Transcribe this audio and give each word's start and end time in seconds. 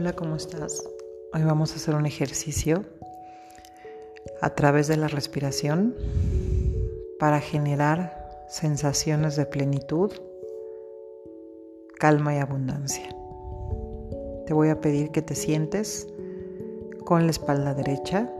Hola, 0.00 0.14
¿cómo 0.14 0.36
estás? 0.36 0.82
Hoy 1.34 1.42
vamos 1.42 1.72
a 1.72 1.76
hacer 1.76 1.94
un 1.94 2.06
ejercicio 2.06 2.86
a 4.40 4.54
través 4.54 4.88
de 4.88 4.96
la 4.96 5.08
respiración 5.08 5.94
para 7.18 7.38
generar 7.38 8.46
sensaciones 8.48 9.36
de 9.36 9.44
plenitud, 9.44 10.10
calma 11.98 12.34
y 12.34 12.38
abundancia. 12.38 13.14
Te 14.46 14.54
voy 14.54 14.70
a 14.70 14.80
pedir 14.80 15.10
que 15.10 15.20
te 15.20 15.34
sientes 15.34 16.08
con 17.04 17.26
la 17.26 17.32
espalda 17.32 17.74
derecha 17.74 18.32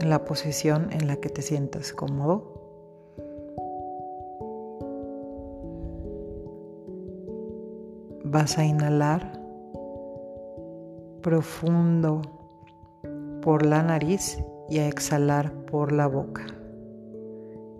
en 0.00 0.10
la 0.10 0.24
posición 0.24 0.88
en 0.90 1.06
la 1.06 1.14
que 1.14 1.28
te 1.28 1.42
sientas 1.42 1.92
cómodo. 1.92 2.60
Vas 8.24 8.58
a 8.58 8.64
inhalar 8.64 9.41
profundo 11.22 12.20
por 13.40 13.64
la 13.64 13.82
nariz 13.82 14.38
y 14.68 14.78
a 14.78 14.88
exhalar 14.88 15.52
por 15.66 15.92
la 15.92 16.06
boca. 16.06 16.46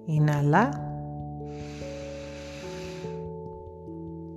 Inhala 0.07 0.71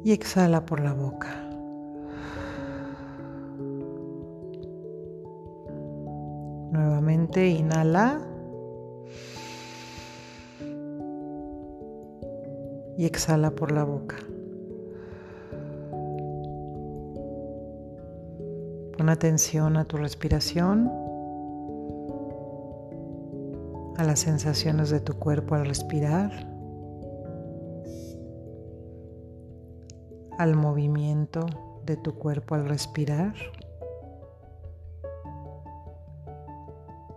y 0.04 0.12
exhala 0.12 0.66
por 0.66 0.80
la 0.82 0.94
boca. 0.94 1.30
Nuevamente 6.72 7.48
inhala 7.48 8.22
y 12.98 13.06
exhala 13.06 13.52
por 13.52 13.72
la 13.72 13.84
boca. 13.84 14.18
Pon 18.98 19.10
atención 19.10 19.76
a 19.76 19.84
tu 19.84 19.98
respiración, 19.98 20.90
a 23.98 24.04
las 24.06 24.20
sensaciones 24.20 24.90
de 24.90 25.02
tu 25.02 25.16
cuerpo 25.16 25.56
al 25.56 25.66
respirar, 25.66 26.32
al 30.38 30.56
movimiento 30.56 31.46
de 31.86 31.98
tu 31.98 32.16
cuerpo 32.16 32.56
al 32.56 32.70
respirar. 32.70 33.34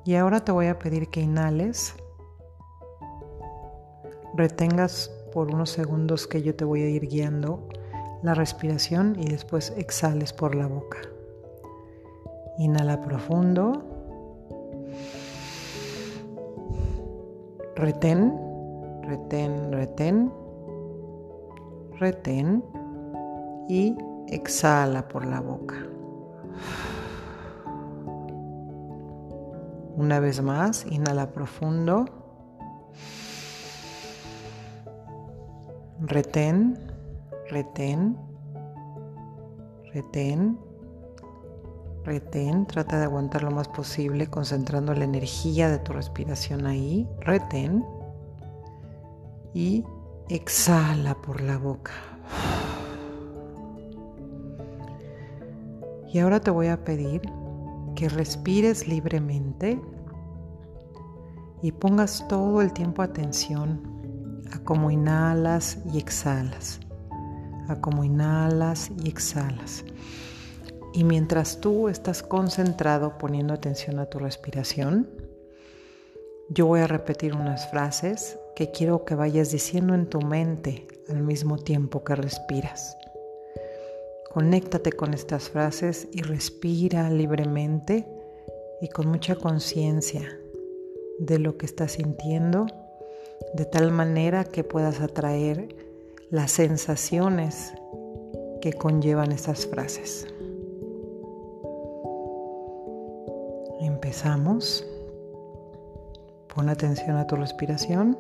Y 0.04 0.16
ahora 0.16 0.40
te 0.40 0.50
voy 0.50 0.66
a 0.66 0.80
pedir 0.80 1.10
que 1.10 1.20
inhales, 1.20 1.94
retengas 4.34 5.12
por 5.32 5.54
unos 5.54 5.70
segundos 5.70 6.26
que 6.26 6.42
yo 6.42 6.56
te 6.56 6.64
voy 6.64 6.82
a 6.82 6.88
ir 6.88 7.06
guiando 7.06 7.68
la 8.22 8.34
respiración 8.34 9.14
y 9.16 9.28
después 9.28 9.72
exhales 9.76 10.32
por 10.32 10.56
la 10.56 10.66
boca. 10.66 10.98
Inhala 12.58 13.00
profundo. 13.00 13.84
Retén, 17.76 18.34
retén, 19.04 19.70
retén, 19.70 20.32
retén 22.00 22.64
y 23.68 23.96
exhala 24.26 25.06
por 25.06 25.24
la 25.24 25.40
boca. 25.40 25.76
Una 29.96 30.18
vez 30.18 30.42
más, 30.42 30.84
inhala 30.86 31.30
profundo. 31.30 32.06
Retén, 36.00 36.76
retén, 37.50 38.16
retén 39.92 40.67
Retén, 42.08 42.64
trata 42.64 42.98
de 42.98 43.04
aguantar 43.04 43.42
lo 43.42 43.50
más 43.50 43.68
posible 43.68 44.28
concentrando 44.28 44.94
la 44.94 45.04
energía 45.04 45.68
de 45.68 45.78
tu 45.78 45.92
respiración 45.92 46.64
ahí. 46.64 47.06
Retén 47.20 47.84
y 49.52 49.84
exhala 50.30 51.14
por 51.16 51.42
la 51.42 51.58
boca. 51.58 51.92
Y 56.10 56.18
ahora 56.20 56.40
te 56.40 56.50
voy 56.50 56.68
a 56.68 56.82
pedir 56.82 57.20
que 57.94 58.08
respires 58.08 58.88
libremente 58.88 59.78
y 61.60 61.72
pongas 61.72 62.26
todo 62.26 62.62
el 62.62 62.72
tiempo 62.72 63.02
atención 63.02 64.40
a 64.54 64.58
cómo 64.60 64.90
inhalas 64.90 65.76
y 65.92 65.98
exhalas, 65.98 66.80
a 67.68 67.76
cómo 67.82 68.02
inhalas 68.02 68.90
y 69.04 69.10
exhalas. 69.10 69.84
Y 70.92 71.04
mientras 71.04 71.60
tú 71.60 71.88
estás 71.88 72.22
concentrado 72.22 73.18
poniendo 73.18 73.54
atención 73.54 73.98
a 73.98 74.06
tu 74.06 74.18
respiración, 74.18 75.08
yo 76.50 76.66
voy 76.66 76.80
a 76.80 76.86
repetir 76.86 77.34
unas 77.34 77.70
frases 77.70 78.38
que 78.56 78.70
quiero 78.70 79.04
que 79.04 79.14
vayas 79.14 79.50
diciendo 79.50 79.94
en 79.94 80.06
tu 80.06 80.20
mente 80.22 80.86
al 81.08 81.22
mismo 81.22 81.58
tiempo 81.58 82.04
que 82.04 82.14
respiras. 82.14 82.96
Conéctate 84.32 84.92
con 84.92 85.14
estas 85.14 85.50
frases 85.50 86.08
y 86.12 86.22
respira 86.22 87.10
libremente 87.10 88.06
y 88.80 88.88
con 88.88 89.08
mucha 89.08 89.36
conciencia 89.36 90.38
de 91.18 91.38
lo 91.38 91.58
que 91.58 91.66
estás 91.66 91.92
sintiendo, 91.92 92.66
de 93.54 93.64
tal 93.64 93.90
manera 93.90 94.44
que 94.44 94.64
puedas 94.64 95.00
atraer 95.00 95.74
las 96.30 96.52
sensaciones 96.52 97.72
que 98.60 98.72
conllevan 98.72 99.32
estas 99.32 99.66
frases. 99.66 100.26
Empezamos. 104.08 104.86
Pon 106.54 106.70
atención 106.70 107.18
a 107.18 107.26
tu 107.26 107.36
respiración. 107.36 108.16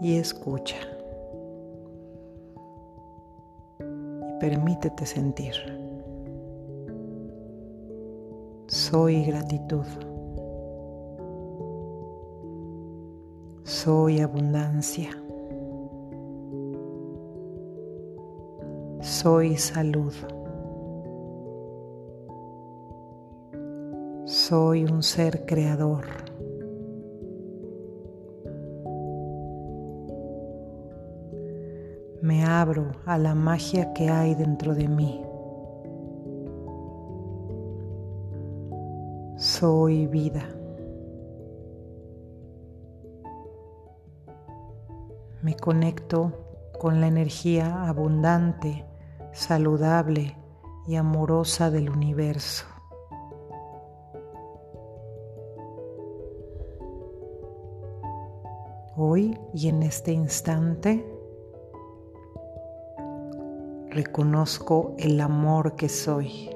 Y 0.00 0.16
escucha. 0.16 0.78
Y 3.78 4.40
permítete 4.40 5.04
sentir. 5.04 5.52
Soy 8.68 9.26
gratitud. 9.26 9.84
Soy 13.64 14.20
abundancia. 14.20 15.10
Soy 19.02 19.58
salud. 19.58 20.14
Soy 24.48 24.84
un 24.84 25.02
ser 25.02 25.46
creador. 25.46 26.04
Me 32.20 32.44
abro 32.44 32.92
a 33.06 33.16
la 33.16 33.34
magia 33.34 33.94
que 33.94 34.10
hay 34.10 34.34
dentro 34.34 34.74
de 34.74 34.86
mí. 34.86 35.24
Soy 39.38 40.08
vida. 40.08 40.46
Me 45.40 45.56
conecto 45.56 46.34
con 46.78 47.00
la 47.00 47.06
energía 47.06 47.88
abundante, 47.88 48.84
saludable 49.32 50.36
y 50.86 50.96
amorosa 50.96 51.70
del 51.70 51.88
universo. 51.88 52.73
Hoy 58.96 59.36
y 59.52 59.68
en 59.68 59.82
este 59.82 60.12
instante 60.12 61.04
reconozco 63.90 64.94
el 64.98 65.20
amor 65.20 65.74
que 65.74 65.88
soy. 65.88 66.48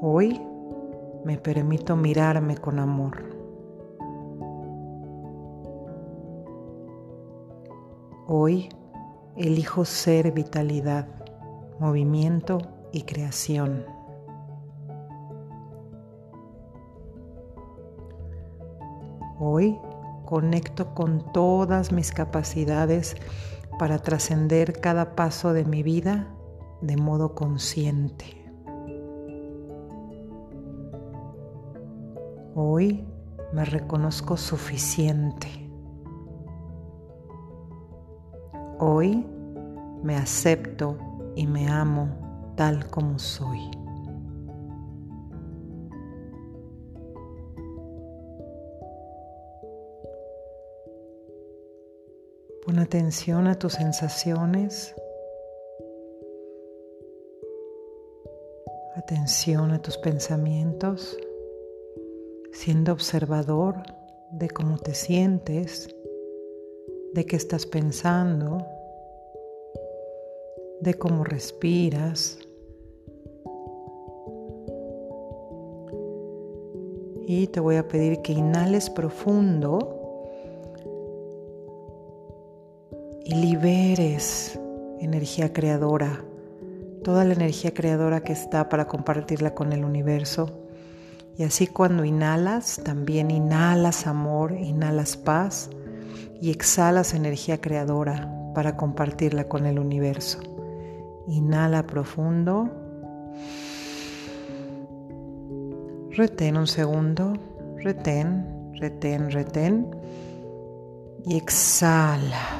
Hoy 0.00 0.40
me 1.24 1.36
permito 1.36 1.96
mirarme 1.96 2.56
con 2.56 2.78
amor. 2.78 3.24
Hoy 8.28 8.68
elijo 9.36 9.84
ser 9.84 10.30
vitalidad, 10.30 11.08
movimiento 11.80 12.58
y 12.92 13.02
creación. 13.02 13.97
Hoy 19.40 19.78
conecto 20.24 20.94
con 20.94 21.32
todas 21.32 21.92
mis 21.92 22.10
capacidades 22.12 23.16
para 23.78 23.98
trascender 23.98 24.80
cada 24.80 25.14
paso 25.14 25.52
de 25.52 25.64
mi 25.64 25.82
vida 25.82 26.34
de 26.80 26.96
modo 26.96 27.34
consciente. 27.34 28.24
Hoy 32.54 33.06
me 33.52 33.64
reconozco 33.64 34.36
suficiente. 34.36 35.48
Hoy 38.80 39.24
me 40.02 40.16
acepto 40.16 40.98
y 41.36 41.46
me 41.46 41.68
amo 41.68 42.52
tal 42.56 42.90
como 42.90 43.18
soy. 43.18 43.77
Pon 52.68 52.80
atención 52.80 53.46
a 53.46 53.58
tus 53.58 53.72
sensaciones. 53.72 54.94
Atención 58.94 59.70
a 59.70 59.80
tus 59.80 59.96
pensamientos, 59.96 61.16
siendo 62.52 62.92
observador 62.92 63.76
de 64.32 64.50
cómo 64.50 64.76
te 64.76 64.92
sientes, 64.92 65.88
de 67.14 67.24
qué 67.24 67.36
estás 67.36 67.64
pensando, 67.64 68.66
de 70.82 70.92
cómo 70.92 71.24
respiras. 71.24 72.38
Y 77.26 77.46
te 77.46 77.60
voy 77.60 77.76
a 77.76 77.88
pedir 77.88 78.20
que 78.20 78.34
inhales 78.34 78.90
profundo 78.90 79.97
y 83.28 83.34
liberes 83.34 84.58
energía 85.00 85.52
creadora, 85.52 86.24
toda 87.04 87.26
la 87.26 87.34
energía 87.34 87.74
creadora 87.74 88.22
que 88.22 88.32
está 88.32 88.70
para 88.70 88.88
compartirla 88.88 89.54
con 89.54 89.74
el 89.74 89.84
universo. 89.84 90.64
Y 91.36 91.44
así 91.44 91.66
cuando 91.66 92.06
inhalas, 92.06 92.80
también 92.82 93.30
inhalas 93.30 94.06
amor, 94.06 94.52
inhalas 94.52 95.18
paz 95.18 95.68
y 96.40 96.50
exhalas 96.50 97.12
energía 97.12 97.60
creadora 97.60 98.32
para 98.54 98.78
compartirla 98.78 99.44
con 99.44 99.66
el 99.66 99.78
universo. 99.78 100.40
Inhala 101.26 101.86
profundo. 101.86 102.70
Retén 106.12 106.56
un 106.56 106.66
segundo. 106.66 107.34
Retén, 107.76 108.72
retén, 108.80 109.30
retén. 109.30 109.86
Y 111.26 111.36
exhala. 111.36 112.57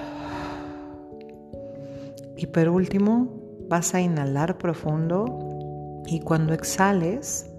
Y 2.38 2.46
por 2.46 2.69
último, 2.69 3.26
vas 3.69 3.94
a 3.96 4.00
inhalar 4.00 4.58
profundo 4.58 6.05
y 6.06 6.20
cuando 6.20 6.55
exhales, 6.55 7.50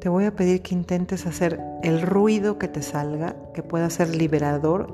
te 0.00 0.10
voy 0.10 0.26
a 0.26 0.36
pedir 0.36 0.60
que 0.60 0.74
intentes 0.74 1.26
hacer 1.26 1.58
el 1.82 2.02
ruido 2.02 2.58
que 2.58 2.68
te 2.68 2.82
salga, 2.82 3.36
que 3.54 3.62
pueda 3.62 3.88
ser 3.88 4.14
liberador 4.14 4.92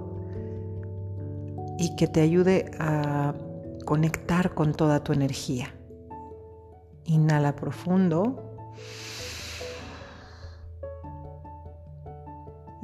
y 1.78 1.96
que 1.96 2.06
te 2.06 2.20
ayude 2.20 2.70
a 2.78 3.34
conectar 3.84 4.54
con 4.54 4.72
toda 4.72 5.02
tu 5.02 5.12
energía. 5.12 5.74
Inhala 7.06 7.56
profundo. 7.56 8.56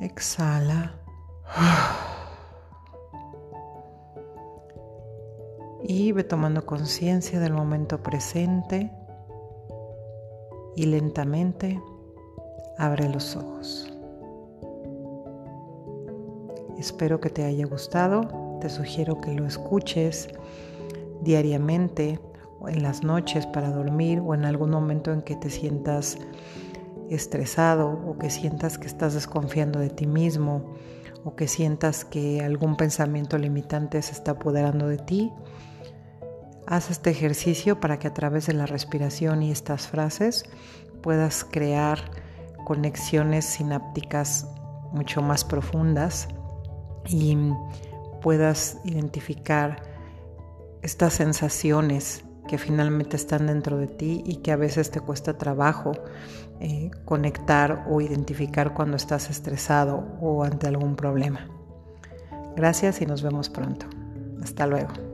Exhala. 0.00 0.96
Y 5.92 6.10
ve 6.12 6.24
tomando 6.24 6.64
conciencia 6.64 7.38
del 7.38 7.52
momento 7.52 8.02
presente 8.02 8.90
y 10.74 10.86
lentamente 10.86 11.82
abre 12.78 13.10
los 13.10 13.36
ojos. 13.36 13.92
Espero 16.78 17.20
que 17.20 17.28
te 17.28 17.44
haya 17.44 17.66
gustado, 17.66 18.58
te 18.62 18.70
sugiero 18.70 19.20
que 19.20 19.34
lo 19.34 19.46
escuches 19.46 20.30
diariamente 21.20 22.18
o 22.58 22.70
en 22.70 22.82
las 22.82 23.04
noches 23.04 23.44
para 23.46 23.70
dormir 23.70 24.18
o 24.24 24.34
en 24.34 24.46
algún 24.46 24.70
momento 24.70 25.12
en 25.12 25.20
que 25.20 25.36
te 25.36 25.50
sientas 25.50 26.16
estresado 27.10 28.00
o 28.08 28.16
que 28.16 28.30
sientas 28.30 28.78
que 28.78 28.86
estás 28.86 29.12
desconfiando 29.12 29.78
de 29.78 29.90
ti 29.90 30.06
mismo 30.06 30.72
o 31.22 31.36
que 31.36 31.48
sientas 31.48 32.06
que 32.06 32.40
algún 32.40 32.78
pensamiento 32.78 33.36
limitante 33.36 34.00
se 34.00 34.12
está 34.12 34.32
apoderando 34.32 34.88
de 34.88 34.96
ti 34.96 35.30
Haz 36.66 36.90
este 36.90 37.10
ejercicio 37.10 37.80
para 37.80 37.98
que 37.98 38.08
a 38.08 38.14
través 38.14 38.46
de 38.46 38.54
la 38.54 38.66
respiración 38.66 39.42
y 39.42 39.50
estas 39.50 39.88
frases 39.88 40.44
puedas 41.02 41.44
crear 41.44 41.98
conexiones 42.64 43.44
sinápticas 43.44 44.46
mucho 44.92 45.22
más 45.22 45.44
profundas 45.44 46.28
y 47.08 47.36
puedas 48.20 48.78
identificar 48.84 49.82
estas 50.82 51.14
sensaciones 51.14 52.24
que 52.46 52.58
finalmente 52.58 53.16
están 53.16 53.46
dentro 53.46 53.78
de 53.78 53.86
ti 53.86 54.22
y 54.26 54.36
que 54.36 54.52
a 54.52 54.56
veces 54.56 54.90
te 54.90 55.00
cuesta 55.00 55.38
trabajo 55.38 55.92
eh, 56.60 56.90
conectar 57.04 57.86
o 57.88 58.00
identificar 58.00 58.74
cuando 58.74 58.96
estás 58.96 59.30
estresado 59.30 60.04
o 60.20 60.44
ante 60.44 60.66
algún 60.66 60.96
problema. 60.96 61.48
Gracias 62.56 63.00
y 63.00 63.06
nos 63.06 63.22
vemos 63.22 63.48
pronto. 63.48 63.86
Hasta 64.42 64.66
luego. 64.66 65.11